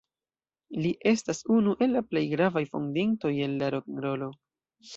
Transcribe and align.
Li 0.85 0.93
estas 1.11 1.41
unu 1.57 1.75
el 1.87 1.93
la 1.97 2.03
plej 2.13 2.25
gravaj 2.33 2.65
fondintoj 2.73 3.33
de 3.39 3.49
la 3.61 3.73
rokenrolo. 3.79 4.35